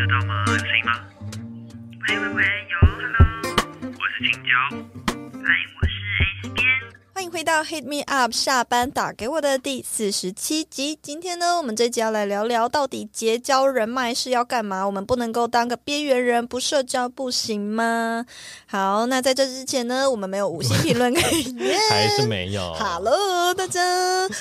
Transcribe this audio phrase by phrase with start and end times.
[0.00, 0.44] 得到吗？
[0.46, 0.92] 有声音吗？
[2.08, 2.59] 喂喂喂，
[7.30, 10.98] 迎回到 Hit Me Up 下班打给我的第四十七集。
[11.00, 14.84] 今天呢，我们这集要来聊聊到底结交人脉是要干嘛？
[14.84, 18.26] 我们不能够当个边缘人，不社交不行吗？
[18.66, 22.74] 好，那在这之前呢，我们没有五星评论可以念， 还是没有。
[22.74, 23.80] Hello，大家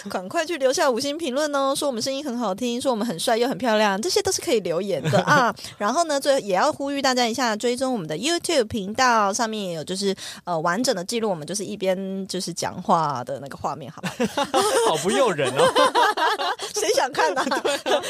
[0.09, 5.53] 赶快去留下五星评论哦，说我们声音很好听，说我们很帅又很漂亮，这些都是可以留言的 啊。
[5.77, 14.13] 然后呢，最后也要呼吁大家一下，追踪我们的 YouTube 频道，上面也有就是呃完整的记录我们就是一边就是讲话的那个画面，好吧？
[14.88, 15.63] 好不诱人哦。
[16.73, 17.47] 谁想看呢、啊？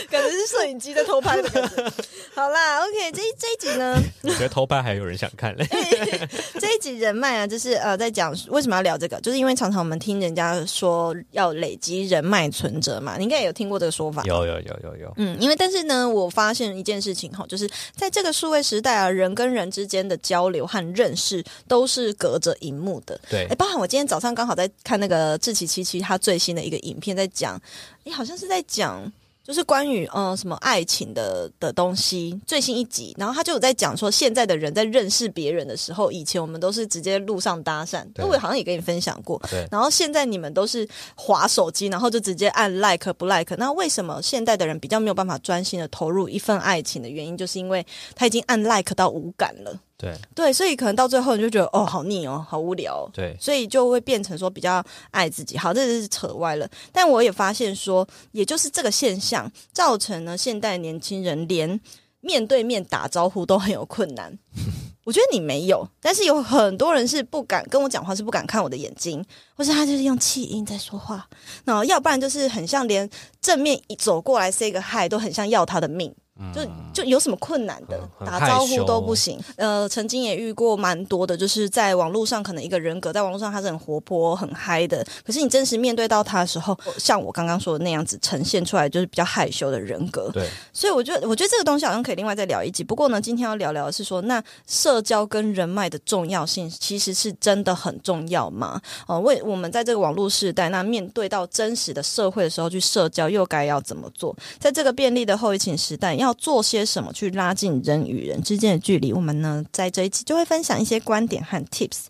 [0.09, 1.91] 感觉是摄影机在偷拍的感觉。
[2.35, 5.65] 好啦，OK，这一这一集呢，我觉得偷拍还有人想看嘞。
[6.59, 14.23] 这一集人脉啊，就是呃，在讲为什么要聊这个，就是因为常常我们听人家说要累积人脉存折嘛，你应该也有听过这个说法。
[14.25, 23.19] 有有有有有，嗯，因为但是呢，我发现一件事情哈，就是在这个数位时代啊，人跟人之间的交流和认识都是隔着荧幕的。
[23.29, 27.59] 对哎，包含我今天早上刚好在看那个志崎七七他最新的一个影片，在讲，
[28.03, 29.11] 你，好像是在讲。
[29.41, 43.55] 就是关于嗯、呃什么爱情的的东西，最新一集，然后他就有在讲说，现在的人在认识别人的时候，以前我们都是直接路上搭讪，对我好像也跟你分享过，对然后现在你们都是划手机，然后就直接按 like 不 like。
[43.57, 49.79] 那为什么现代的人比较没有办法专心的投入一份爱情的原因，就是因为他已经按 like 到无感了。
[50.01, 53.09] 对对，所以可能到最后你就觉得哦，好腻哦，好无聊、哦。
[53.11, 55.57] 对所以就会变成说比较爱自己。
[55.57, 56.65] 好，这是扯歪了。
[56.93, 61.77] 但我也发现说，也就是这个现象造成了，现代年轻人连
[62.21, 64.39] 面对面打招呼都很有困难。
[65.03, 69.21] 我觉得你没有，但是有很多人是不敢跟我讲话，是不敢看我的眼睛，
[69.55, 71.27] 或是他就是用气音在说话，
[71.65, 73.09] 然后要不然就是很像连
[73.41, 76.13] 正面一走过来 say 个 hi 都很像要他的命。
[76.53, 76.61] 就
[76.93, 79.39] 就有什么困难的，嗯打招呼都不行。
[79.57, 90.29] 呃，曾经也遇过蛮多的，就是在网络上可能一个人格在网络上他是很活泼、很嗨的，可是你真实面对到他的时候，像我刚刚说的那样子呈现出来，就是比较害羞的人格。
[90.33, 92.83] 对，所以我觉得，我觉得这个东西好像可以另外再聊一集。
[92.83, 98.81] 不过呢，今天要聊聊的是说，那社交跟人脉的重要性，其实是真的很重要吗？
[99.07, 104.35] 呃，为我们在这个网络时代，那面对到真实的社会的时候去社交，又该要怎么做？
[104.57, 109.11] 在这个便利的后疫情时代，要做些什么去拉近人与人之间的距离？
[109.13, 112.05] 我们呢，在这一期就会分享一些观点和 tips。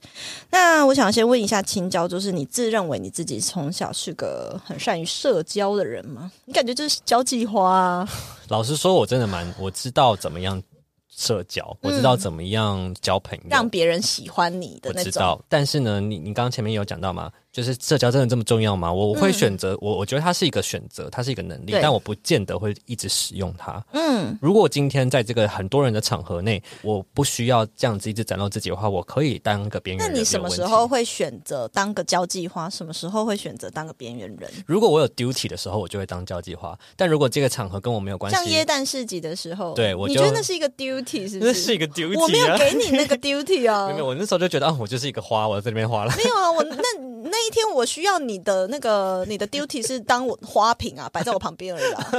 [0.49, 6.31] 那我想先问一下青椒，就是你自认为你自己从小是个很善于社交的人吗？
[6.45, 8.09] 你感觉就是交际花啊？
[8.49, 10.61] 老实说，我真的蛮我知道怎么样
[11.09, 15.01] 社交，我知道怎么样交朋友，让别人喜欢你的那种。
[15.01, 15.41] 我知道。
[15.47, 18.91] 但是呢，你你刚刚前面有讲到嘛，就是社交真的这么重要吗？
[18.91, 23.83] 我我会选择、我我觉得它是一个选择，它是一个能力，但我不见得会一直使用它。
[23.93, 30.13] 嗯，如果今天在这个很多人的场合内，我不需要这样子一直展露自己的话，我可以当个边缘人。
[30.13, 30.87] 那你什么时候？
[30.89, 32.69] 会选择当个交际花？
[32.69, 34.49] 什么时候会选择当个边缘人？
[34.65, 36.75] 如果我有 duty 的时候，我就会当交际花。
[36.95, 41.51] 但如果这个场合跟我没有关系像耶系，诞市集的时候，对我你觉得那是一个 duty 是不是？
[41.51, 42.21] 那是一个 duty 啊。
[42.21, 46.13] 我没有给你那个 duty 啊， 没有，没有我那时候就觉得啊，我就是一个花，我在这边花了。
[46.17, 46.75] 没有啊，我那
[47.23, 52.09] 那一天我需要你的那个你的 duty 是当我花瓶啊， 摆在我旁边而已啦，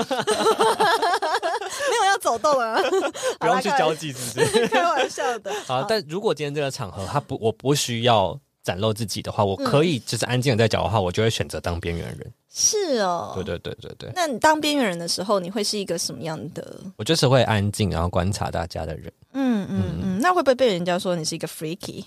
[1.90, 2.80] 没有要走动啊，
[3.38, 4.68] 不用去交际，是不是？
[4.68, 5.52] 开玩笑的。
[5.66, 12.32] 好，但如果今天这个场合，他不，我不需要展露自己的话，我可以就是安静的在讲的话，我就会选择当边缘人。
[12.52, 16.80] 是哦，对对对对对，那你当边缘人的时候，你会是一个什么样的？
[16.96, 19.12] 我就是会安静，然后观察大家的人。
[19.32, 22.04] 嗯嗯嗯，那会不会被人家说你是一个 freaky？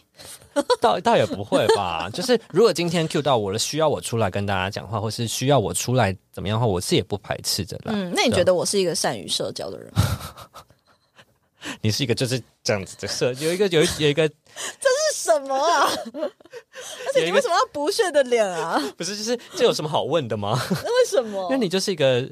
[0.82, 7.94] 倒倒也不会吧， 就是如果今天 Q 到我了，需要我出来跟大家讲话，或是需要我出来怎么样的话，我是也不排斥的啦。
[7.96, 10.02] 嗯，那你觉得我是一个善于社交的人吗？
[11.80, 14.32] 你是一个就是这样子的社，有一个有一有一个 是
[15.24, 15.88] 什么啊？
[17.08, 18.82] 而且你为什么要不屑的脸啊？
[18.98, 20.60] 不是就是这有什么好问的吗？
[20.84, 21.44] 那为什么？
[21.44, 22.30] 因为你就是一个。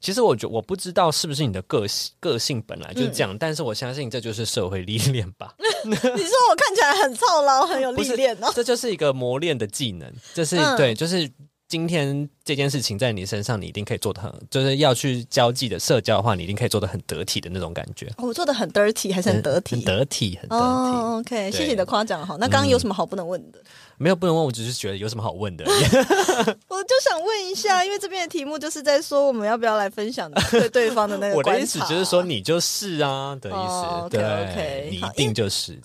[0.00, 5.52] 其实我觉我不知道是不是你的个性个性本来就是这样，但是我相信这就是社会历练吧。
[5.84, 8.52] 你说我看起来很操劳，很有历练哦。
[8.54, 11.28] 这就是一个磨练的技能，这是、嗯对，就是
[11.68, 19.76] 今天这件事情在你身上，你一定可以做的很，就是要去交际的社交的话，你一定可以做的很得体的那种感觉，哦我做的很 dirty 还是很得体？
[19.76, 20.62] 很得体，很得体。
[20.62, 22.38] 哦，OK，谢谢你的夸奖好。
[22.38, 23.58] 那刚刚有什么好不能问的？
[23.98, 25.64] 没有不能问，我只是觉得有什么好问的。
[26.68, 35.78] 我就想问一下，因为这边的题目就是在说我们要不要来分享对 对方的那个我的意思就是说，你就是啊的意思，对你一定就是。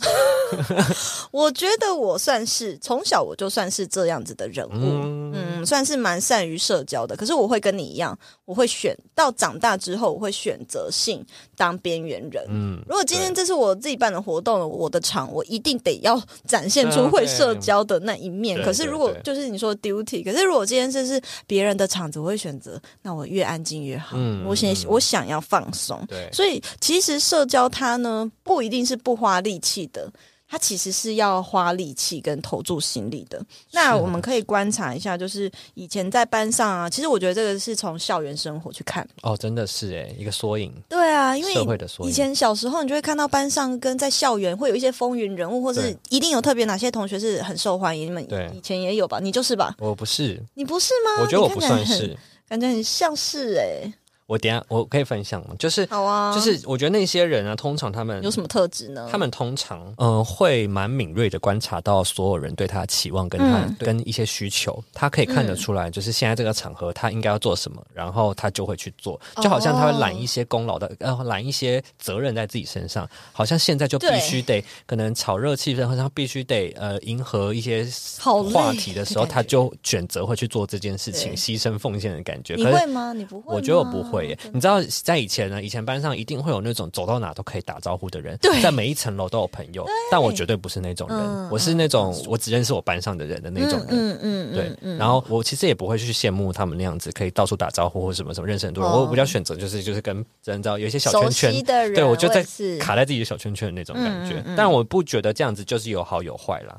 [1.32, 11.26] 我觉得我算是从小我就算是这样子的人物，嗯嗯，所算是蛮善于社交的，可是我会跟你一样，我会选到长大之后，我会选择性
[11.56, 12.46] 当边缘人。
[12.50, 18.58] 嗯，如果今天这是我自己办的活动，我的场，我一定得要展现出会社交的那一面。
[18.58, 24.16] 对可是如果就是你说 duty，可是如果今天这是别人的场子，我会选择那我越安静越好。
[24.20, 30.12] 嗯我想嗯我想要放松，对，所以其实社交它呢不一定是不花力气的。
[30.54, 33.44] 它其实是要花力气跟投注心力的。
[33.72, 39.04] 那我们可以观察一下，就是以前在班上啊，其实我觉得这个是从校园生活去看。
[39.24, 42.10] 哦，真的是哎，一个缩影，对啊，因为社会的缩影。
[42.12, 48.06] 以前小时候，你就会看到班上跟在校园会有一些风云人物，或是一定有特别哪些同学是很受欢迎。
[48.06, 49.20] 你们对以前也有吧？
[49.20, 49.76] 你就是吧？
[49.80, 51.24] 我不是，你不是吗？
[51.24, 52.16] 我觉得我不算是。
[52.48, 53.92] 感觉很像是哎、
[54.26, 55.56] 我等下我可以分享吗？
[55.60, 59.08] 就是好啊，就是，我觉得那些人啊，通常他们有什么特质呢？
[59.12, 77.86] 他们通常嗯、呃会蛮敏锐的观察到所有人对他的期望跟他、嗯跟一些需求，他可以看得出来，就是现在这个场合他应该要做什么，然后他就会去做，就好像他会揽一些功劳的，呃，揽一些责任在自己身上，好像现在就必须得可能炒热气氛，或者他必须得呃迎合一些
[78.20, 82.56] 好话题的时候，他就选择会去做这件事情，牺牲奉献的感觉。
[82.56, 83.14] 可是你会吗？
[83.14, 83.56] 你不会？
[83.56, 84.38] 我觉得我不会耶。
[84.52, 89.86] 你知道，在以前呢，以前班上一定会有那种走到哪都可以打招呼的人，对在每一层楼都有朋友。
[90.12, 93.88] 但我绝对不是那种人，嗯我是那种我只认识我班上的人的那种人。
[93.90, 98.92] 嗯嗯嗯，对，然后我其实也不会去羡慕他们那样子，可以到处打招呼或什么什么，认识很多人。
[98.92, 100.16] 哦我比较选择就是就是跟
[100.46, 102.46] 人知道有一些小圈圈，的人，对我就在
[102.80, 104.44] 卡在自己的小圈圈的那种感觉。
[104.56, 106.78] 但我不觉得这样子就是有好有坏啦。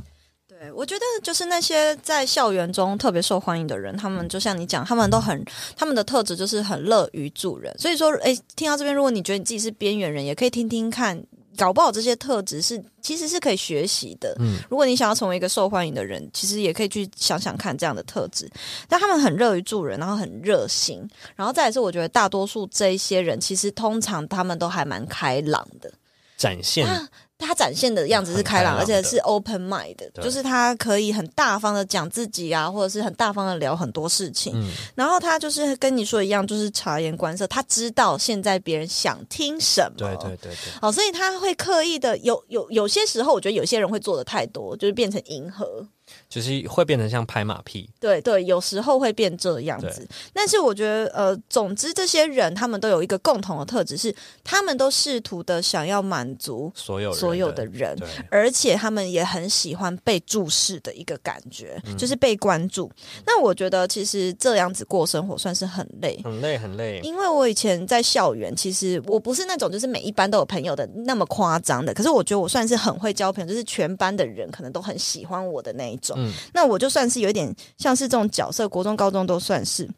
[0.65, 5.45] 对，我觉得就是那些在校园中特别受欢迎的人，他们就像你讲，他们都很
[5.77, 7.75] 他们的特质就是很乐于助人。
[7.79, 11.23] 所以说，哎，听到这边，如果你觉得你自己是边缘人，也可以听听看，
[11.59, 14.35] 搞不好这些特质是其实是可以学习的。
[14.41, 18.51] 嗯，如果你想要成为一个受欢迎的人，其实也可以去想想看这样的特质。
[18.89, 21.07] 但他们很乐于助人，然后很热心，
[21.37, 25.93] 然后再来是我觉得大多数这一些人，其实通常他们都还蛮开朗的。
[26.37, 27.07] 展现啊
[27.45, 34.53] 他展现的样子是开朗，而且是 open mind 的，就是他可以很大方的讲自己啊，或者是很大方的聊很多事情。
[34.57, 39.97] 嗯然后他就是跟你说一样，就是察言观色，他知道现在别人想听什么。
[39.97, 45.87] 对对对对，好，所以他会刻意的有有有些时候，我觉得有些人会做的太多，就是变成迎合。
[46.35, 47.89] 就是会变成像拍马屁。
[48.01, 50.05] 对对，有时候会变这样子。
[50.33, 57.97] 但是我觉得，呃，总之这些人他们都有一个共同的特质，是他们都试图的想要满足所有所有的人。
[58.31, 62.91] 而且他们也很喜欢被注视的一个感觉，嗯就是被关注。
[63.25, 66.21] 那我觉得其实这样子过生活算是很累。
[66.25, 67.01] 很累很累。
[67.05, 76.17] 因为我以前在校园，其实我不是那种就是每一班都有朋友的那么夸张的，可是我觉得我算是很会交朋友，就是全班的人可能都很喜欢我的那一种。
[76.19, 79.89] 嗯那我就算是有一点像是这种角色，国中、高中都算是。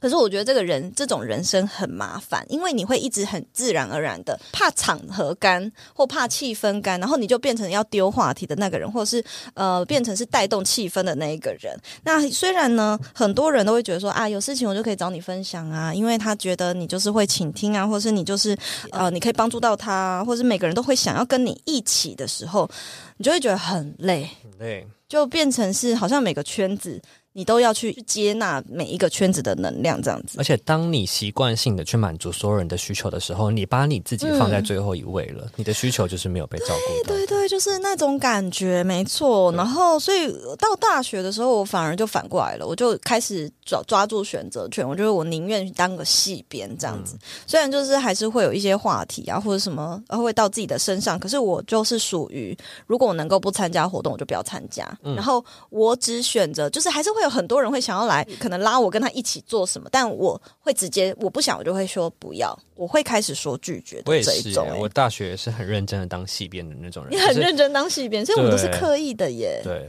[0.00, 9.24] 可是我觉得这个人这种人生很麻烦，因为你会一直很自然而然的怕场合干或怕气氛干，然后你就变成要丢话题的那个人，或者是
[9.54, 11.74] 呃变成是带动气氛的那一个人。
[12.02, 18.54] 那虽然呢，很多人都会觉得说啊，有事情我就可以找你分享啊，因为他觉得你就是会倾听啊，或是你就是
[18.90, 22.68] 呃你可以帮助到他啊，或是每个人都会想要跟你一起的时候，
[23.16, 24.28] 你就会觉得很累。
[24.42, 24.86] 很累。
[25.14, 27.00] 就变成是好像每个圈子
[27.36, 30.44] 你都要去接纳每一个圈子的能量，这样子而。
[30.44, 37.14] 且，当你习惯性的去满足所有人的需求的时候，你把你自己放在最后一位了，你的需求就是没有被照顾到。
[37.16, 39.52] 对对，就是那种感觉，没错。
[39.52, 44.88] 然后，所以到大学的时候，我反而就反过来了，我就开始抓抓住选择权。
[44.88, 54.86] 我觉得我宁愿当个戏编这样子，虽然就是还是会有一些话题啊，或者什么呃会到自己的身上，可是我就是属于，如果我能够不参加活动，我就不要参加。
[55.02, 67.12] 然后我只选择，就是还是会有很多人会想要来，可能拉我跟他一起做什么，但我会直接我不想，我就会说不要，我会开始说拒绝的这一种、欸我大学也是很认真的当戏编的那种人。
[67.12, 69.60] 你很认真当戏编，所以我们都是刻意的耶。
[69.64, 69.88] 对，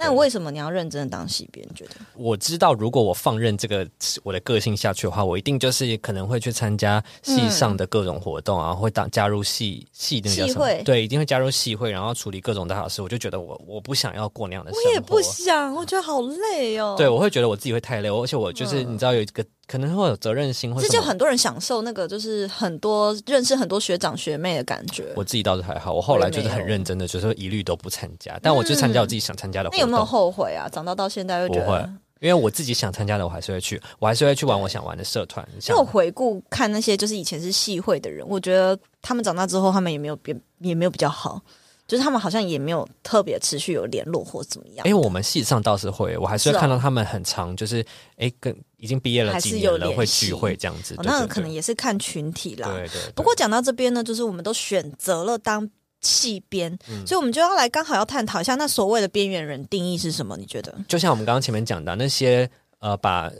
[0.00, 1.66] 那为什么你要认真的当戏编？
[1.68, 1.94] 你觉得？
[2.14, 3.86] 我知道，如果我放任这个
[4.22, 13.02] 我的个性下去的话，我一定就是可能会去参加戏上的各种活动啊，会当加入戏戏那个叫什么对，一定会加入戏会，然后处理各种大小事。
[13.02, 16.94] 我就觉得我我不想要过那样的生活，我也不想，我觉得好累哦。
[16.96, 20.88] 对，我会觉得我自己会太累，而且我就是、你知道有一个可能会有责任心，或这。
[20.88, 25.12] 就很多人享受那个，就是很多认识很多学长学妹的感觉。
[25.14, 29.78] 我自己倒是还好，我后来就是很认真的，就是一律都不参加，但我就参加我自己想参加的活动。
[29.78, 30.66] 那有没有后悔啊？
[30.70, 31.88] 长大到现在会觉得，
[32.20, 35.46] 因为我自己想参加的，我还是会去，我还是会去玩我想玩的社团。
[35.68, 41.40] 因为我回顾看那些就是以前是系会的人，我觉得他们长大之后，他们也没有变，也没有比较好。
[41.88, 44.86] 就是他们好像也没有特别持续有联络或怎么样。
[44.86, 47.84] 哎，我们系上倒是会，我还是会看到他们很长，就是
[48.18, 50.94] 哎，跟已经毕业了几年了，会聚会这样子。
[51.02, 52.68] 那可能也是看群体啦。
[52.68, 53.12] 对对。
[53.14, 55.66] 不过讲到这边呢，就是我们都选择了当
[56.02, 60.36] 戏编，所以我们就要来刚好要探讨一下，那所谓的边缘人定义是什么？
[60.36, 60.74] 你觉得？
[60.86, 62.48] 就像我们刚刚前面讲的那些
[62.80, 63.32] 呃，把。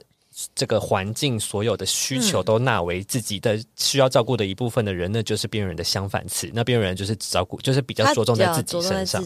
[0.54, 6.48] 这个环境所有的需求都纳为自己的需要照顾的一部分的人，那就是边缘人的相反词。
[6.52, 9.20] 那边缘人就是只照顾，就是比较着重在自己身上。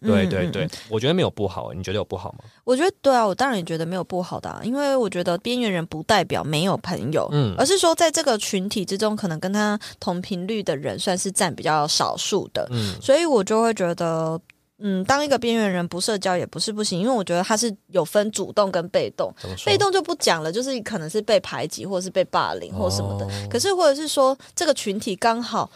[0.00, 2.44] 对对对，我觉得没有不好，你觉得有不好吗？
[2.64, 14.40] 我觉得对啊，我当然也觉得没有不好的，因为我觉得边缘人不代表没有朋友，嗯，而是说在这个群体之中，可能跟他同频率的人算是占比较少数的，嗯，所以我就会觉得。
[14.78, 19.32] 嗯，当一个边缘人不社交也不是不行，因为我觉得他是有分主动跟被动，
[19.64, 23.26] 被动就不讲了，就是可能是被排挤或者是被霸凌或什么的。
[23.48, 25.70] 可是或者是说这个群体刚好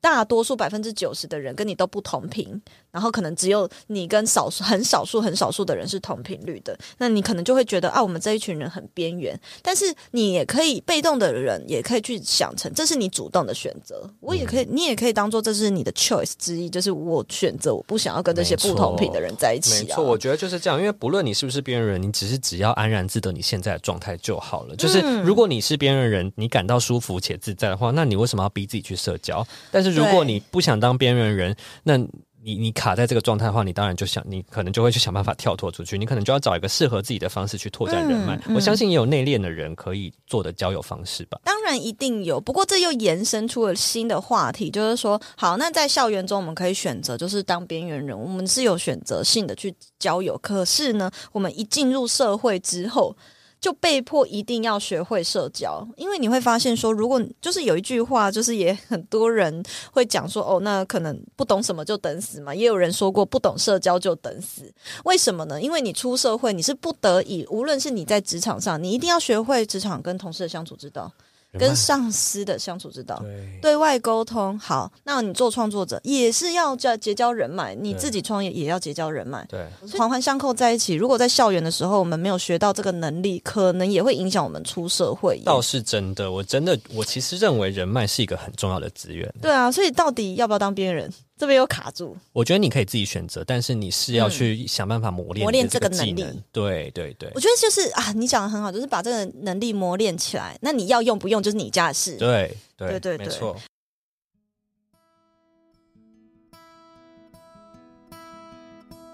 [0.00, 2.62] 大多数百分之九十的人跟你都不同频。
[2.94, 9.38] 然后可能只有你跟少数很少数很少数的人是同频率的，那你可能就会觉得啊，我们这一群人很边缘。
[9.60, 19.84] 但是你也可以被动的人也可以去想成这是你主动的选择，我也可以，你也可以当做这是你的 choice 之一，就是我选择我不想要跟这些不同频的人在一起。
[19.84, 24.76] 没错，我觉得就是这样，因为不论你是不是边缘人，你只是只要安然自得你现在的状态就好了。
[24.76, 29.44] 就是如果你是边缘人，你感到舒服且自在的话，那你为什么要逼自己去社交？
[29.72, 31.98] 但是如果你不想当边缘人，那
[32.44, 35.96] 你你卡在这个状态的话，你当然就想，你可能就会去想办法跳脱出去。
[35.96, 38.38] 你可能就要找一个适合自己的方式去拓展人脉。
[38.54, 41.40] 我相信也有内敛的人可以做的交友方式吧。
[41.42, 50.36] 当然一定有，不过这又延伸出了新的话题，就是说，好，那在校园中我们可以选择就是当边缘人，我们是有选择性的去交友。
[50.38, 53.16] 可是呢，我们一进入社会之后。
[53.64, 62.54] 就被迫一定要学会社交，因为你会发现说，如果就是有一句话，就是也很多人会讲说，哦，那可能不懂什么就等死嘛。
[62.54, 64.70] 也有人说过，不懂社交就等死。
[65.06, 65.58] 为什么呢？
[65.62, 71.10] 因为你出社会，你是不得已，无论是你在职场上，你一定要学会职场跟同事的相处之道。
[71.58, 73.22] 跟上司的相处之道，
[73.60, 74.90] 对外沟通好。
[75.04, 79.66] 那你做创作者也是要叫结交人脉，你自己创业也要结交人脉，对，
[79.98, 80.94] 环环相扣在一起。
[80.94, 85.40] 如果在校园的时候我们没有学到这个能力，可能也会影响我们出社会。
[85.44, 89.32] 倒是真的，我真的，我其实认为人脉是一个很重要的资源。
[89.40, 91.12] 对啊，所以到底要不要当边缘人？
[91.36, 96.24] 这边有卡住，我觉得你可以自己选择，但是你是要去想办法磨练磨练这个能力。
[96.52, 100.56] 对对对，我觉得就是啊，你讲的很好，就是把这个能力磨练起来。
[100.62, 102.16] 那你要用不用，就是你家的事。
[102.16, 103.56] 对对对，没错。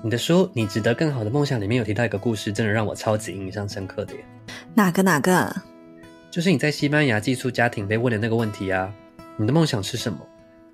[0.02, 4.24] 你的书《你值得更好的梦想》里面有提到一个故事，真的让我超级印象深刻的耶。
[4.74, 5.54] 哪个哪个？
[6.30, 8.92] 就是你在西班牙寄宿家庭被问的那个问题啊！
[9.36, 10.18] 你的梦想是什么？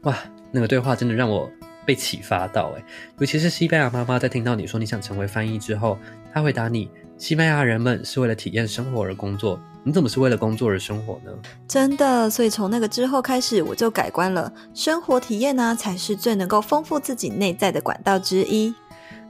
[0.02, 0.16] 哇！
[0.56, 1.52] 那个对话真的让我
[1.84, 2.82] 被启发到哎，
[3.18, 5.98] 尤其是西班牙妈妈在听到你说你想成为翻译之后，
[6.32, 11.30] 她回答你：西班牙人们是为了体验生活而工作，你怎么是为了工作而生活呢？
[11.68, 14.50] 真的，所以从那个之后开始，我就改观了。
[14.72, 18.74] 生活体验呢，才是最能够丰富自己内在的管道之一。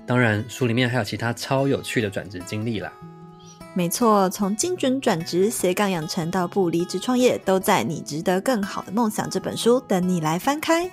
[0.07, 2.93] 当然，书里面还有其他超有趣的转职经历啦。
[3.75, 10.91] 没错，从精准转职、斜杠养成到不离职创业，都在《你值得更好的梦想》这本书等你来翻开。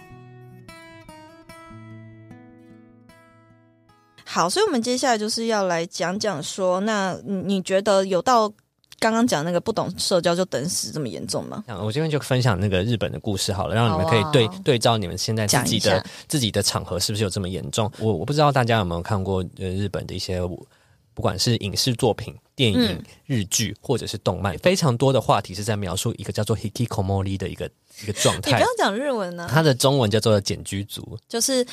[4.34, 8.52] 好，所以，我们接下来就是要来讲讲说，那你觉得有到
[8.98, 11.64] 刚刚讲那个不懂社交就等死这么严重吗？
[11.68, 17.92] 我这边就分享那个日本的故事好了，让你们可以对对照你们现在自己的自己的场合是不是有这么严重？
[18.00, 20.42] 我我不知道大家有没有看过呃日本的一些
[21.14, 27.70] 不管是影视作品、电影、日剧或者是动漫，非常多的话题是在描述一个叫做 hikikomori 的一个
[28.02, 28.50] 一个状态。
[28.50, 31.64] 你不要讲日文呢，它的中文叫做简居族，就是。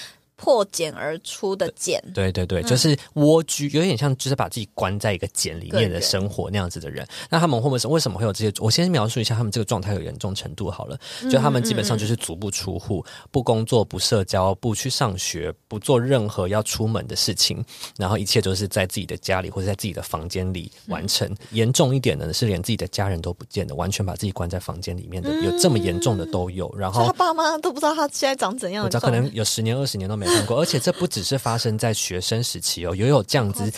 [0.40, 7.06] 破茧而出的茧，对对对，就是蜗居，有点像就是把自己关在一个茧里面的生活那样子的人。
[7.28, 8.52] 那他们会不会是为什么会有这些？
[8.58, 10.98] 我先描述一下他们这个状态有严重程度好了。
[11.30, 17.62] 就他们基本上就是足不出户，不工作，不社交，不去上学，不做任何要出门的事情，
[17.98, 21.30] 然后一切都是在自己的家里或者在自己的房间里完成。
[21.50, 26.74] 严重一点的是连自己的家人都不见的，完全把自己关在房间里面的，有这么严重的都有。
[26.78, 30.29] 然后他爸妈都不知道他现在长怎样，可能有十年二十年都没。
[30.30, 33.70] 看过，而且这不只是发生在学生时期哦，也有这样子，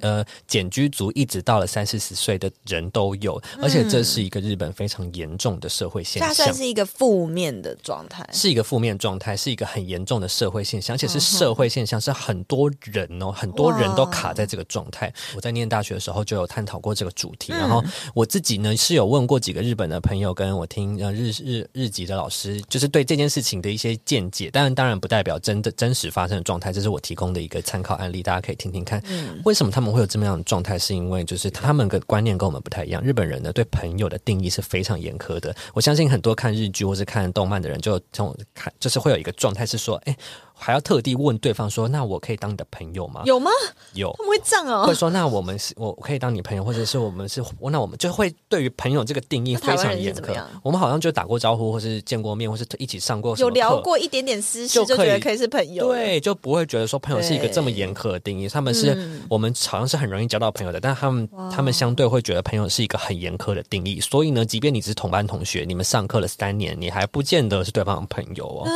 [0.00, 15.12] 呃，简居族一直到了三四十岁的人都有，而且这是一个日本非常严重的社会现象，算是一个负面的状态，是一个负面状态，是一个很严重的社会现象，而且是社会现象，是很多人哦，很多人都卡在这个状态。
[15.34, 17.82] 我在念大学的时候就有探讨过这个主题，然后
[18.14, 25.95] 我自己呢是有问过几个日本的朋友，跟我听呃日日日籍的老师，就是对这件事情的一些见解，但当然不代表真的真。
[25.96, 29.02] 实发生的状态，这是我提供的一个参考案例，大家可以听听看。
[29.08, 30.78] 嗯为什么他们会有这么样的状态？
[30.78, 33.02] 是因为就是他们的观念跟我们不太一样。
[33.02, 35.54] 日本人呢对朋友的定义是非常严苛的。
[35.72, 40.16] 我相信很多看日剧或是看动漫的人，就从看就是会有一个状态是说，哎，
[40.58, 43.22] 还要特地问对方说，那我可以当你的朋友吗？
[43.24, 43.50] 有吗？
[43.92, 44.94] 有他们会这样哦会？
[44.94, 50.34] 说，那我们是我可以当你朋友，或者是我们是，那我们就会对于朋友这个定义非常严苛。
[50.62, 58.48] 我们好像就打过招呼，或是见过面，或是一起上过有聊过一点点私事，就就觉得可以是朋友。，对，就不会觉得说朋友是一个这么严苛的定义。
[58.48, 64.00] 他们是、嗯我们好像是很容易交到朋友的，但他们他们相对会觉得朋友是一个很严苛的定义。
[64.00, 68.66] 所以呢，即便你只是同班同学，你们上课了三年，你还不见得是对方的朋友哦。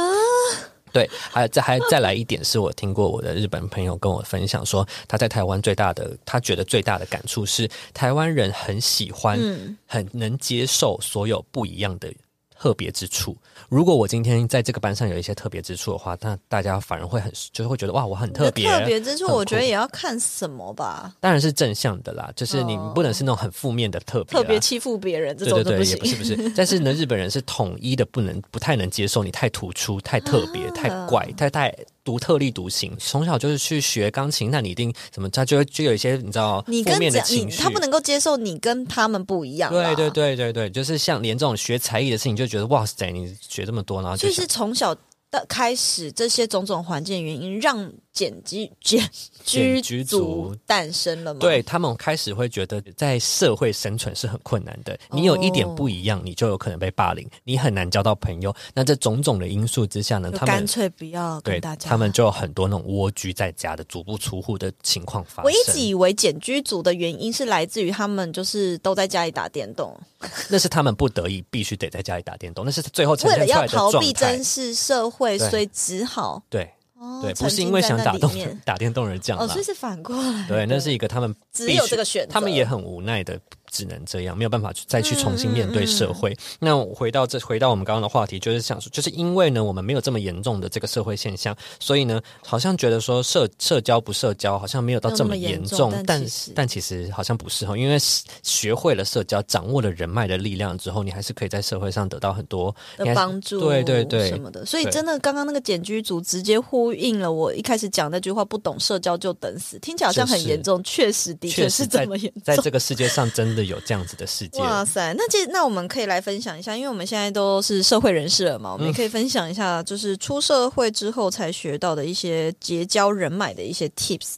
[0.92, 9.76] 对，还有再还再来一点，是我听过我的日本朋友跟我分享说，他在台湾最大的他觉得最大的感触是，台湾人很喜欢、嗯。
[9.86, 12.12] 很能接受所有不一样的
[12.60, 13.34] 特别之处。
[13.70, 18.68] 如果我今天在这个班上有一些特别之处的话，那大家反而会很就是会觉得哇，我很特别。
[18.68, 21.10] 特别之处，我觉得也要看什么吧。
[21.20, 26.10] 当然是正向的啦，就是你哦不能是那种很负面的特别啦，特别欺负别人这对对对，种就不行。
[26.10, 31.74] 也不是不是， 但是呢，日本人是统一的，不能不太能接受你太突出、太特别、啊太怪、太太
[32.10, 32.92] 独特立独行。
[32.98, 37.62] 从小就是去学钢琴，那你一定怎么，他就会就有一些你知道你跟负面的这样你情绪。
[37.62, 39.72] 他不能够接受你跟他们不一样。
[39.72, 40.10] 对对。
[40.10, 44.94] 对对对，就是像连这种学才艺的事情，就觉得哇塞，你学这么多，然后就想是从小
[45.30, 49.08] 的开始，这些种种环境原因，让简居简
[49.44, 51.38] 居简居族族诞生了吗？
[51.40, 54.98] 对他们开始会觉得在社会生存是很困难的。
[55.12, 58.54] 你有一点不一样，你就有可能被霸凌，你很难交到朋友。
[58.74, 61.88] 那这种种的因素之下呢，他们干脆不要对跟大家。
[61.88, 65.44] 他们就有很多那种蜗居在家的、足不出户的情况发生。
[65.44, 69.96] 我一直以为简居族的原因是来自于他们就是都在家里打电动，
[70.50, 74.40] 那是他们不得已必须得在家里打电动，那是最后呈为了要逃避真。
[74.42, 78.30] 实社会，对所以只好对哦对，不是因为想打动
[78.64, 79.62] 打电动而这样哦，以。
[79.62, 80.46] 是反过来。
[80.46, 86.36] 对，那是一个他们只有这个选择，他们也很无奈的，只能这样，没有办法去再去重新面对社嗯会。
[86.58, 97.96] 那我回到这，回到我们刚刚的话题，就是想说，就是因为呢，我们没有这么严重的这个社会现象，所以呢，好像觉得说社社交不社交，好像没有到这么严重，但但其实好像不是哈，因为
[98.42, 104.64] 学会了社交，掌握了人脉的力量之后，你还是可以在社会上得到很多的帮助，对对对什么的。
[104.66, 112.42] 所以真的，刚刚那个简居组直接呼应了我一开始讲那句话：“不懂社交就等死。”听起来好像很严重，确实的确是这么严重。
[112.42, 114.58] 在这个世界上真的有这样子的世界。
[114.60, 124.34] 哇塞，那这那我们可以来分享一下，因为我们现在都是社会人士了嘛，我们也可以分享一下，就是出社会之后才学到的一些结交人脉的一些 tips。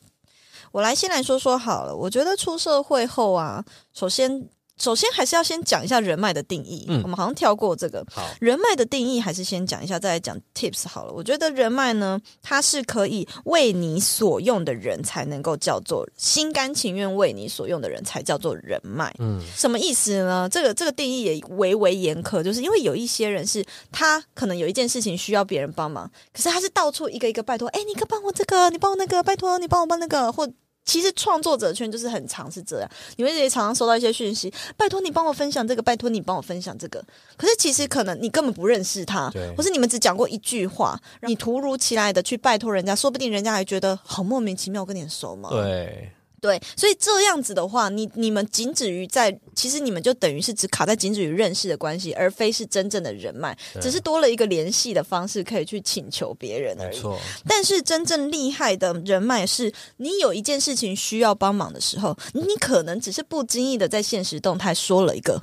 [0.70, 4.48] 我来先来说说好了，我觉得出社会后啊，首先
[4.82, 6.86] 首先还是要先讲一下人脉的定义。
[6.88, 11.12] 嗯我们好像跳过这个，好，人脉的定义还是先讲一下，再来讲 tips 好了。
[11.12, 19.14] 我觉得人脉呢，它是可以为你所用的人才能够叫做心甘情愿为你所用的人才叫做人脉。
[19.20, 20.48] 嗯，什么意思呢？
[20.50, 30.48] 这个这个定义也微微严苛，就是因为有一些人是他可能有一件事情需要别人帮忙，可是他是到处一个一个拜托，哎，你可帮我这个，你帮我那个，拜托你帮我帮那个，或
[30.84, 37.02] 其实创作者圈就是很常是这样，你会也常常收到一些讯息，拜托你帮我分享这个，拜托你帮我分享这个。
[37.36, 45.48] 可是其实可能你根本不认识他对，或是你们只讲过一句话，你突如其来的去拜托人家，说不定人家还觉得好莫名其妙，我跟你很熟吗？
[45.50, 46.10] 对，
[46.42, 57.00] 对，所以这样子的话，你你们仅止于在，其实你们就等于是只卡在仅止于认识的关系，而非是真正的人脉，只是多了一个联系的方式可以去请求别人而已。
[57.46, 65.40] 但是真正厉害的人脉是，你有一件事情需要帮忙的时候，你可能只是不经意的在现实动态说了一个，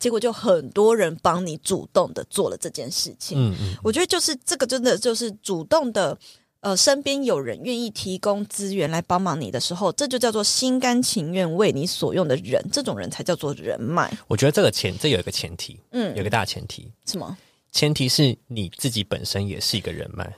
[0.00, 3.38] 结果就很多人帮你主动的做了这件事情。
[3.38, 6.18] 嗯嗯，我觉得就是这个，真的就是主动的，
[6.62, 14.08] 呃，身边有人愿意提供资源来帮忙你的时候，这就叫做心甘情愿为你所用的人，这种人才叫做人脉。
[14.28, 17.36] 我觉得这个前这有一个前提，嗯有一个大前提，什么？
[17.72, 20.32] 前提是你自己本身也是一个人脉，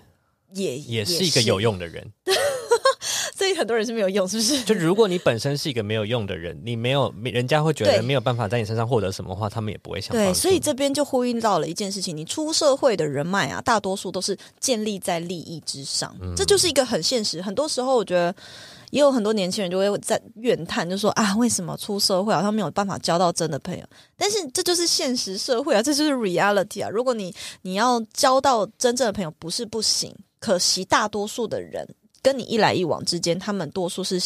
[0.55, 2.11] 也也是一个有，用的人。
[3.55, 4.63] 很多人是没有用，是不是？
[4.65, 17.41] 就如果你本身是一个没有用的人，你没有人家会觉得没有办法在你身上获得什么的话，他们也不会想帮对，所以这边就呼应到了一件事情：你出社会的人脉啊，大多数都是建立在利益之上，嗯这就是一个很现实。
[17.43, 18.35] 很多时候，我觉得
[18.91, 23.85] 也有很多年轻人就会在怨叹，就说啊，为什么出社会好像没有办法交到真的朋友？
[24.17, 26.89] 但是这就是现实社会啊，这就是 reality 啊。
[26.89, 31.87] 如果你你要交到真正的朋友，不是不行，可惜大多数的人
[32.25, 34.21] 跟你一来一往之间，他们多数是。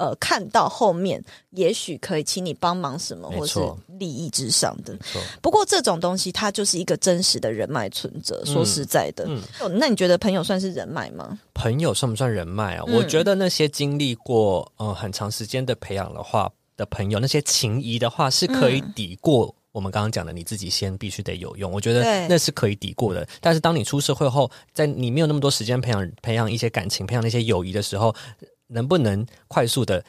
[0.00, 1.20] 呃看到后面，
[1.50, 3.58] 也许可以请你帮忙什么，或是
[3.98, 4.96] 利益之上的。
[5.42, 8.40] 不过这种东西它就是一个真实的人脉存折。
[8.44, 11.36] 说实在的，嗯哦那你觉得朋友算是人脉吗？
[11.52, 12.84] 朋友算不算人脉啊？
[12.86, 19.52] 嗯我觉得那些经历过呃很长时间的培养的话的朋友，那些情谊的话是可以嗯抵过。
[19.72, 23.26] 我们刚刚讲的，你自己先必须得有用，我觉得那是可以抵过的。
[23.40, 28.14] 但是当你出社会后，在你没有那么多时间培养培养一些感情、培养那些友谊的时候，
[28.66, 30.04] 能不能快速的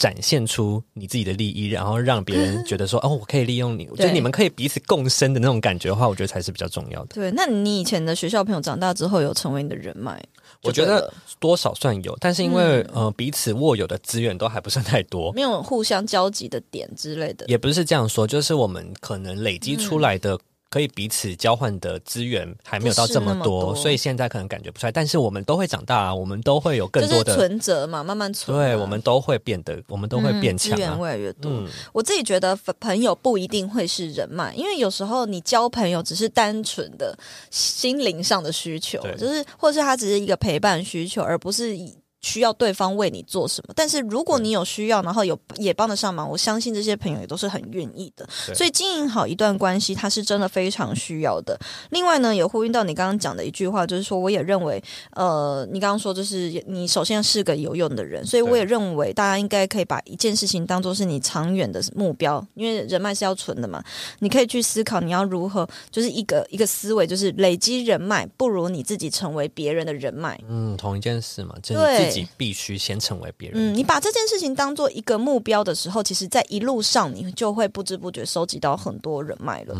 [0.00, 7.08] 展现出你自己的利益，然后让别人觉得说，哦，我可以利用你，我觉得你们可以彼此共生的那种感觉的话，我觉得才是比较重要的。
[7.16, 10.18] 对，那你以前的学校朋友长大之后有成为你的人脉？
[10.62, 17.44] 我觉得多少算有，但是因为、嗯呃彼此握有的资源都还不算太多，没有互相交集的点之类的。
[17.48, 20.38] 也不是这样说，就是我们可能累积出来的。
[20.70, 24.92] 可以彼此交换的资源还没有到这么多，么多所以现在可能感觉不出来。
[24.92, 30.74] 但是我们都会长大啊，我们都会有更多的，存折嘛，慢慢存嘛、对，我们都会变得，我们都会变强啊。
[30.74, 31.50] 嗯资源越来越多。
[31.50, 37.18] 嗯，我自己觉得朋友不一定会是人脉，因为有时候你交朋友只是单纯的
[37.50, 43.74] 心灵上的需求，就是或是他只是一个陪伴需求，而不是以需要对方为你做什么。
[43.76, 48.28] 但是如果你有需要，然后有也帮得上忙，我相信这些朋友也都是很愿意的。
[48.54, 51.58] 所以经营好一段关系，它是真的非常需要的。
[51.90, 63.82] 另外呢，也呼应到你刚刚讲的一句话，就是说，我也认为，呃，你刚刚说就是你首先是个有用的人，所以我也认为大家应该可以把一件事情当做是你长远的目标，因为人脉是要存的嘛。
[64.18, 70.38] 你可以去思考你要如何，就是一个一个思维，就是累积人脉，不如你自己成为别人的人脉。
[70.48, 73.72] 嗯，同一件事嘛，就对己必须先成为别人。
[73.72, 79.74] 嗯，你把这件事情当做一个目标的时候，其实，在一路上你就会不知不觉收集到很多人脉了。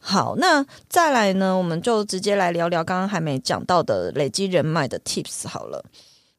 [0.00, 5.84] 好，那再来呢，我们就直接来聊聊刚刚还没讲到的累积人脉的 tips 好了。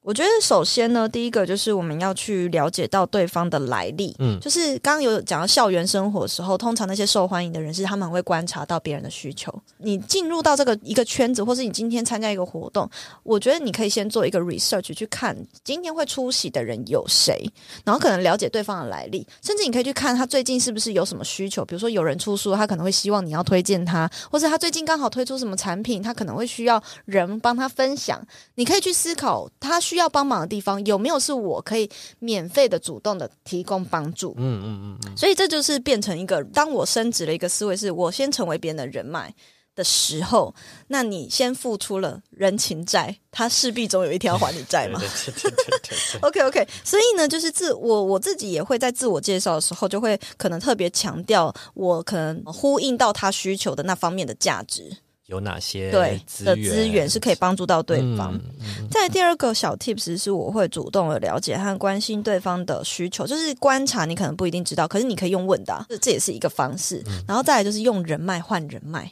[0.07, 4.15] 我觉得首先呢，第一个就是我们要去了解到对方的来历。
[4.19, 9.53] 嗯就是刚刚有讲到校园生活的时候，通常那些受欢迎的人士，他们会观察到别人的需求。
[9.79, 12.89] 你进入到这个一个圈子，或是你今天参加一个活动，
[13.23, 17.45] 我觉得你可以先做一个 research 去看今天会出席的人有谁，
[17.83, 28.25] 然后可能了解对方的来历，甚至你可以去看他最近是不是有什么需求，比如说有人出书，他可能会希望你要推荐他，或者他最近刚好推出什么产品，他可能会需要人帮他分享。
[28.55, 34.33] 你可以去思考他需要帮忙的地方有没有是我可以免费的、主动的提供帮助。
[34.37, 39.33] 嗯嗯嗯嗯，所以这就是变成一个，当我升职了一个思维，是我先成为别人的人脉
[39.75, 40.55] 的时候，
[40.87, 44.99] 那你先付出了人情债，他势必总有一天要还你债嘛。
[44.99, 46.19] 对对对对对对。
[46.21, 54.97] OK OK，所以呢，就是自我我自己也会在自我介绍的时候，就会可能特别强调我可能呼应到他需求的那方面的价值，
[55.27, 58.33] 有哪些对的资源是可以帮助到对方。
[58.33, 67.03] 嗯嗯再第二个小 tips 是我会主动的了解和关心对方的需求，就是观察你可能不一定知道，可是你可以用问的啊、这这也是一个方式。
[67.27, 69.11] 然后再来就是用人脉换人脉，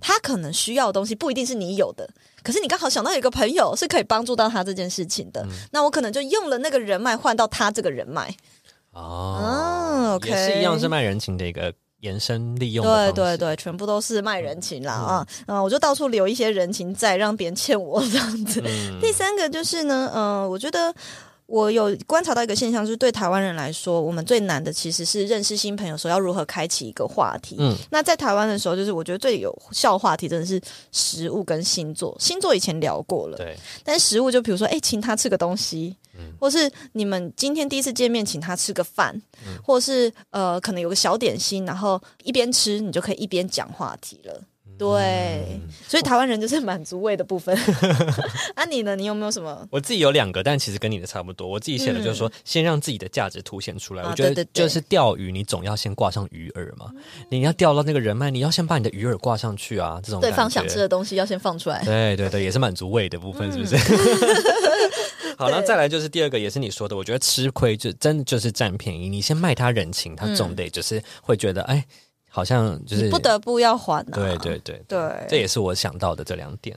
[0.00, 2.08] 他可能需要的东西不一定是你有的。
[2.44, 8.32] 可是你刚好想到有一个朋友是可以帮助到他这件事情的，那我可能就用了那个人脉换到他这个人脉。
[8.92, 15.26] 哦嗯，OK 也是一样是卖人情的一个延伸利用的对对对，全部都是卖人情啦啊！
[15.46, 18.62] 嗯，我就到处留一些人情债，让别人欠我这样子。
[18.64, 20.94] 嗯 第三个就是呢，嗯、我觉得。
[21.48, 27.54] 我有观察到一个现象，就是对台湾人来说，我们最难的其实是认识新朋友的时候要如何开启一个话题。
[27.60, 32.16] 嗯那在台湾的时候，就是我觉得最有效话题真的是食物跟星座。
[32.18, 35.94] 星座以前聊过了，对，但食物就比如说，哎，请他吃个东西，
[36.38, 39.20] 或是你们今天第一次见面，请他吃个饭，
[39.62, 44.42] 或是呃，可能有个小点心，然后一边吃，你就可以一边讲话题了。
[44.78, 47.56] 对，所以台湾人就是满足胃的部分。
[48.54, 48.94] 啊，你呢？
[48.94, 49.66] 你有没有什么？
[49.70, 51.48] 我自己有两个，但其实跟你的差不多。
[51.48, 54.02] 我自己写的就是说，先让自己的价值凸显出来。
[54.02, 56.90] 啊我觉得就是钓鱼，你总要先挂上鱼饵嘛。
[57.30, 59.98] 你要钓到那个人脉，你要先把你的鱼饵挂上去啊。
[60.04, 61.82] 这种对方想吃的东西要先放出来。
[61.82, 63.76] 对对对，也是满足胃的部分，是不是？
[65.36, 69.08] 好，那对再来就是第二个，也是你说的，我觉得吃亏就真的就是占便宜。
[69.08, 71.84] 你先卖他人情，他总得就是会觉得，哎，
[72.30, 74.12] 好像就是不得不要还啊。
[74.12, 76.76] 对对对，对，这也是我想到的这两点。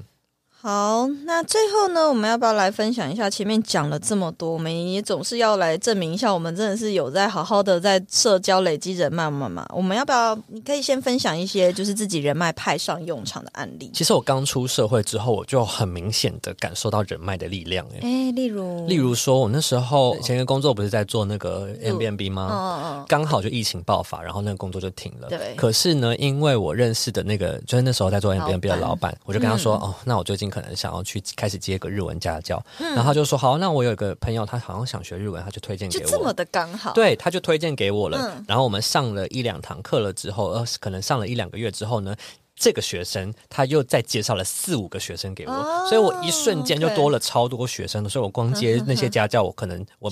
[0.61, 3.29] 好，那最后呢，我们要不要来分享一下？
[3.29, 9.65] 前面讲了这么多，我们也总是要来证明一下，我们真的是有在好好的在社交累积人脉嘛嘛。
[9.73, 10.37] 我们要不要？
[10.47, 13.89] 你可以先分享一些就是自己人脉派上用场的案例。
[13.93, 17.85] 其实我刚出社会之后，我就很明显的感受到人脉的力量。
[17.93, 22.47] 哎，哎，例如，例如说，我那时候前一个工作不是在做那个 M B N B 嗯，吗？
[22.51, 25.29] 哦哦刚好就疫情爆发，然后那个工作就停了。
[25.29, 36.03] 对可是呢，因为我认识的那个，就是那时候在做 M B N B 的老板老板，我就跟他说：“嗯哦，那我最近近可能想要去开始接个日文家教，嗯然后他就说好，那我有一个朋友，他好像想学日文，他就推荐给我。
[36.03, 38.17] 就这么的刚好。，对，他就推荐给我了。
[38.17, 42.15] 嗯然后我们上了一两堂课了之后，呃，可能上了一两个月之后呢，
[42.59, 50.11] 这个学生他又再介绍了四五个学生给我，哦所以我一瞬间就多了超多学生的，所以我光接那些 家教，我可能我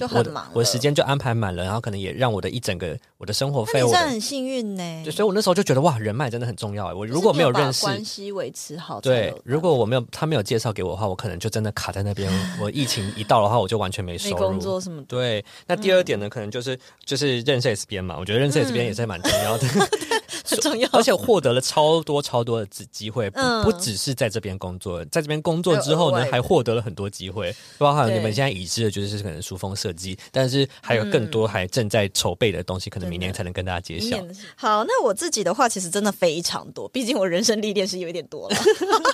[0.53, 4.83] 我的时间就安排满了，然后可能也让我的一整个我的生活费，我的很幸运呢。
[5.03, 6.93] 对所以我那时候就觉得哇，人脉真的很重要哎。
[6.93, 12.31] 我如果没有认识，关系维持好才对，如果我没有他没有介绍给我的话，我可能就真的卡在那边。
[12.62, 14.36] 我疫情一到的话，我就完全没收入。
[14.36, 15.05] 没工作什么的。
[15.07, 19.67] 对，那第二点呢，可能就是就是认识 S 边嘛，我觉得认识 S 边也是蛮重要的，
[20.47, 34.17] 很重要，而且获得了超多超多的机机会，不嗯不只是在这边工作，在这边工作之后呢还获得了很多机会，包含你们现在已知的就是可能书风设计，但是还有更多还正在筹备的东西，可能明年才能跟大家揭晓
[34.55, 38.57] 好，那我自己的话，其实真的非常多，毕竟我人生历练是有一点多了。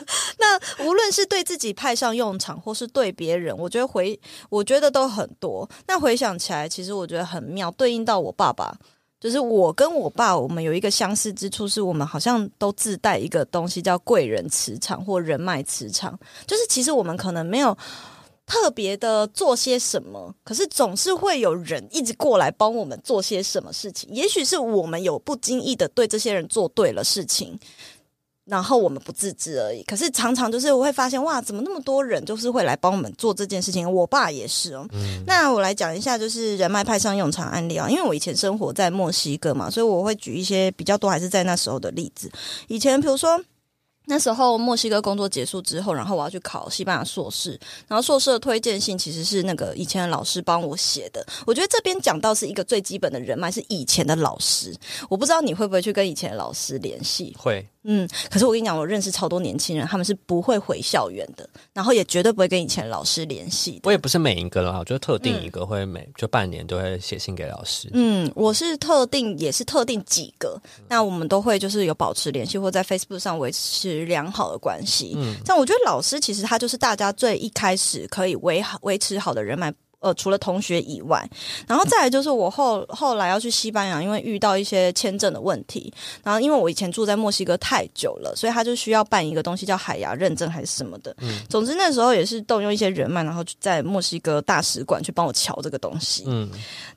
[0.39, 4.19] 那无论是对自己派上用场，或是对别人，我觉得回，
[4.49, 5.69] 我觉得都很多。
[5.87, 8.77] 那回想起来，其实我觉得很妙，对应到我爸爸。
[9.23, 16.19] 就是我跟我爸，我们有一个相似之处，是我们好像都自带一个东西叫贵人磁场或人脉磁场。
[16.45, 17.77] 就是其实我们可能没有
[18.45, 24.09] 特别的做些什么，可是总是会有人一直过来帮我们做些什么事情。
[24.11, 27.57] 也许是我们有不经意的对这些人做对了事情，
[28.45, 29.81] 然后我们不自知而已。
[29.83, 33.89] 可是常常就是我会发现，哇，怎么那么多人就是会来帮我们做这件事情？
[33.89, 34.87] 我爸也是哦。
[35.25, 37.89] 那我来讲一下，就是人脉派上用场案例啊。
[37.89, 42.31] 因为我以前生活在墨西哥嘛，所以我会举一些比较多还是在那时候的例子。
[42.67, 43.39] 以前比如说。
[44.05, 51.25] 那时候墨西哥工作结束之后，然后我要去考西班牙硕士，然后硕士的推荐信其实是那个以前的老师帮我写的。
[51.45, 54.75] 我觉得这边讲到是一个最基本的人脉，是以前的老师。
[55.09, 57.35] 我不知道你会不会去跟以前的老师联系？
[57.39, 63.81] 会，嗯，可是我跟你讲，我认识超多年轻人，他们是不会回校园的，然后也绝对不会跟以前的老师联系的。
[63.83, 67.89] 我也不是每一个啦，我觉得特定一个会每就半年都会写信给老师。
[67.93, 75.13] 嗯，我是特定也是特定几个，那我们都会就是有保持联系，或在 Facebook 上维持良好的关系。
[75.15, 79.73] 嗯，但我觉得老师其实他就是大家最一开始可以维好维持好的人脉。
[80.03, 81.25] 呃，除了同学以外，
[81.65, 91.15] 然后再来就是我后后来要去西班牙，因为遇到一些签证的问题，然后因为我以前住在墨西哥太久了，所以他就需要办一个东西叫海牙认证还是什么的。
[91.49, 96.25] 总之那时候也是动用一些人脉，然后在墨西哥大使馆去帮我瞧这个东西。
[96.27, 96.49] 嗯，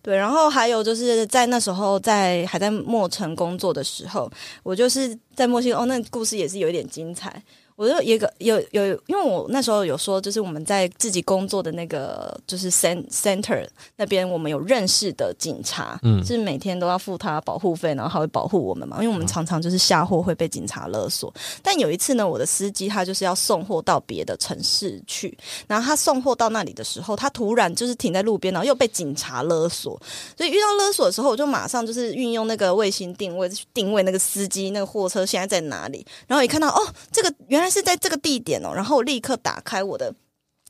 [0.02, 4.28] 对，然后还有就是在那时候在还在墨城工作的时候，
[4.64, 7.40] 我就是在墨西哥哦，那故事也是有一点精彩。
[7.76, 21.32] 我就有一个有有，因为我那时候有说，就是我们在自己工作的那个就是 cen center 那边，我们有认识的警察，嗯是每天都要付他保护费，然后他会保护我们嘛，因为我们常常就是下货会被警察勒索。
[21.62, 25.36] 但有一次呢，我的司机他就是要送货到别的城市去，
[25.66, 30.00] 然后他送货到那里的时候，他突然就是停在路边，然后又被警察勒索。
[30.36, 36.80] 所以遇到勒索的时候，我就马上就是运用那个卫星定位去定位那个司机那个货车现在在哪里，然后一看到哦，
[37.12, 40.14] 这个原来是在这个地点哦，然后我立刻打开我的。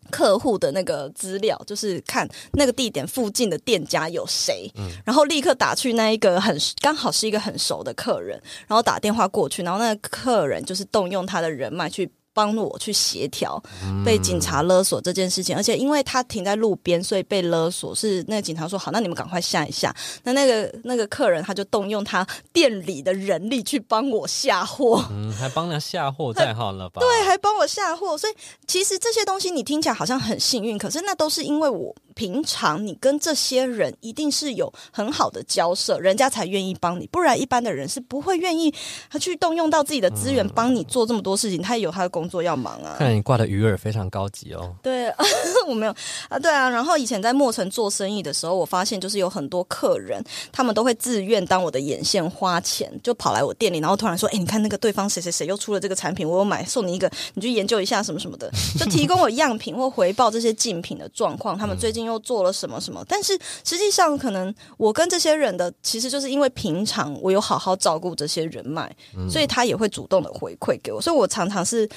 [0.08, 4.70] 客户的那个资料，就是看那个地点附近的店家有谁，
[5.04, 13.60] 然后立刻打去那一个很刚好是一个很熟的客人，然后打电话过去，然后那个客人就是动用他的人脉去帮我去协调
[14.04, 17.94] 被警察勒索这件事情，而且因为他停在路边，所以被勒索。
[17.94, 19.94] 是那个警察说好，那你们赶快下一下。
[20.22, 25.02] 那那个那个客人他就动用他店里的人力去帮我下货。
[25.10, 27.00] 嗯，还帮他下货太好了吧？
[27.00, 28.34] 对，还帮我下货，所以
[28.66, 38.74] 其实这些东西你听起来好像很幸运，可是那都是因为我平常你跟这些人一定是有很好的交涉，人家才愿意帮你，不然一般的人是不会愿意
[39.08, 42.96] 他去动用到自己的资源帮你做这么多事情，他也有他的工作要忙啊。
[42.98, 44.74] 看来你挂的鱼饵非常高级哦。
[44.82, 45.12] 对，
[45.66, 45.94] 我没有
[46.28, 46.68] 啊，对啊。
[46.68, 63.04] 然后以前在墨城做生意的时候，我发现就是有很多客人，他们都会自愿当我的眼线花钱，就跑来我店里，然后突然说：“哎，你看那个对方谁谁谁又出了这个产品，我有买，送你一个，你去研究一下什么什么的， 就提供我样品或回报这些竞品的状况，他们最近又做了什么什么。
[63.08, 68.94] 但是实际上，可能我跟这些人的其实就是因为平常我有好好照顾这些人脉，
[69.30, 71.88] 所以他也会主动的回馈给我，所以我常常是。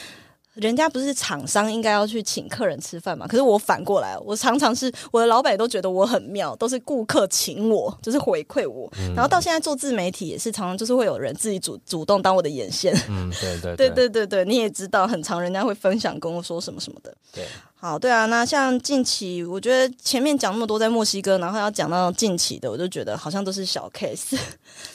[0.61, 3.27] 人家不是厂商应该要去请客人吃饭嘛？
[3.27, 8.91] 可是我反过来，我常常是我的老板都觉得我很妙，都是顾客请我，就是回馈我。
[9.15, 12.93] 然后到现在做自媒体也是常常就是会有人自己主主动当我的眼线。
[13.09, 17.13] 嗯，对对对对对对，你也知道，很常人家会分享跟我说什么什么的。
[17.33, 17.45] 对，
[17.75, 24.37] 好， 对啊，那像近期，我觉得前面讲那么多在墨西哥，然后要讲到近期的，我就觉得好像都是小 case。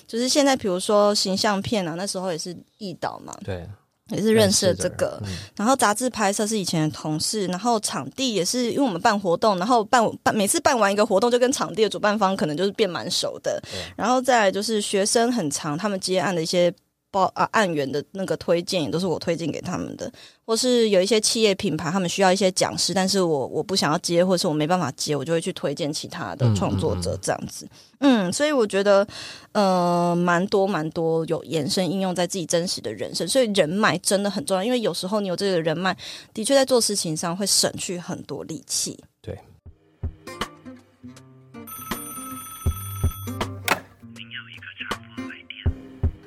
[0.07, 3.66] 就是现在，比如说形象片啊，那时候也是易导嘛，对，
[4.14, 5.20] 也是认识了这个。
[5.24, 13.62] 嗯然后杂志拍摄是以前的同事，然后场地也是因为我们办活动，然后办办每次办完一个活动，就跟场地的主办方可能就是变蛮熟的。
[13.96, 16.72] 然后再来就是学生很长，他们接案的一些
[17.14, 20.11] 报啊案源的那个推荐也都是我推荐给他们的，
[20.44, 27.68] 或是有一些企业品牌他们需要一些讲师，但是我我不想要接，或是我没办法接，我就会去推荐其他的创作者这样子。
[28.00, 29.07] 嗯，所以我觉得，
[29.53, 35.96] 呃，蛮多蛮多有延伸应用在自己真实的人生，所以人脉真的很重要，因为有时候你有这个人脉，
[36.35, 38.98] 的确在做事情上会省去很多力气。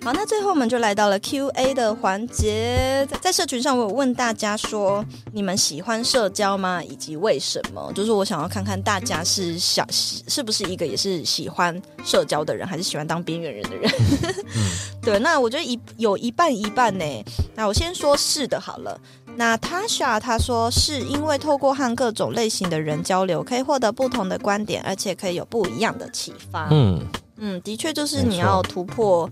[0.08, 6.82] 好，那最后我们就来到了 Q&A 的环节，在在社群上，我有问大家说，你们喜欢社交吗？
[6.82, 7.92] 以及为什么？
[7.94, 13.92] 就是我想要看看大家是想是不是一个也是喜欢社交的人，还是喜欢当边缘人的人？
[15.04, 17.04] 对，那我觉得一有一半一半呢。
[17.54, 18.98] 那我先说是的好了。
[19.36, 26.70] 那 Tasha 他说是因为透过和各种类型的人交流，可以获得不同的观点，而且可以有不一样的启发。
[26.72, 29.30] 嗯，嗯，的确就是你要突破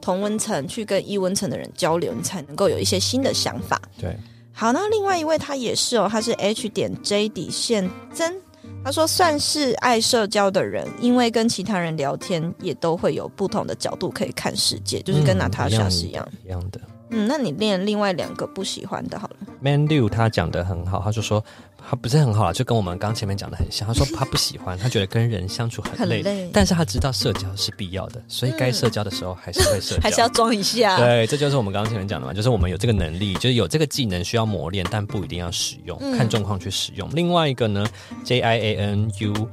[0.00, 3.80] 同温层，去跟异温层的人交流，你才能够有一些新的想法。
[3.98, 4.16] 对，
[4.52, 8.40] 好，那另外一位他也是哦，他是 H 点 J 底线真，
[8.84, 16.24] 他说算是爱社交的人，因为跟其他人聊天也都会有不同的角度可以看世界，就是跟嗯娜塔莎是一样。
[16.24, 16.80] 的一样的。
[17.10, 19.36] 嗯，那你练另外两个不喜欢的好了。
[19.60, 21.44] Man Liu 他讲的很好，他就说
[21.88, 23.86] 他不是很好啦，就跟我们刚前面讲的很像。
[23.88, 30.02] 他说 他不喜欢，他觉得跟人相处很累，很累但是他知道社交是必要的，所以该社交的时候还是会社交。
[30.02, 30.96] 还是要装一下。
[30.98, 37.08] 对，这就是我们刚刚前面讲的嘛，就是我们有这个能力，就是有这个技能需要磨练，但不一定要使用，嗯看状况去使用。
[37.14, 37.86] 另外一个呢
[38.24, 39.48] ，J I A N U。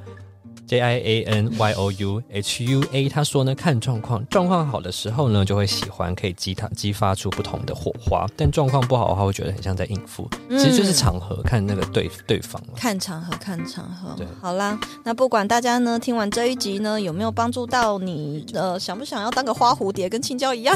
[0.68, 10.28] J I A N Y O U H U A，他说呢，看状况，状况好的时候呢，就会喜欢，可以激他激发出不同的火花；但状况不好的话，会觉得很像在应付。
[10.50, 12.74] 嗯其实就是场合，看那个对对方嘛。
[12.76, 14.26] 看场合，看场合对。
[14.42, 18.46] 好啦，那不管大家呢听完这一集呢，有没有帮助到你？
[18.54, 20.76] 呃，想不想要当个花蝴蝶，跟青椒一样？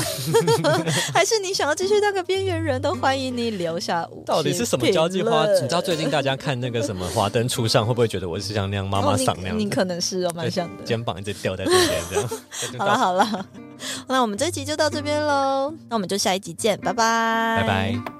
[1.13, 2.79] 还是你想要继续当个边缘人？
[2.81, 5.45] 都欢迎你留下到底是什么交际花？
[5.47, 9.78] 你知道最近大家看那个什么《华灯初上》，会不会觉得我是像那样妈妈哦嗓那样子？
[9.79, 10.83] 可能是哦，蛮像的。
[10.83, 12.29] 肩膀一直掉在这边，这样。
[12.77, 13.45] 好了好了，
[14.09, 18.18] 那我们这一集就到这边喽，那我们就下一集见，拜拜，拜拜。